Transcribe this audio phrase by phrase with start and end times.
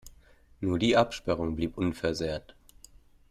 [0.61, 2.55] Nur die Absperrung blieb unversehrt.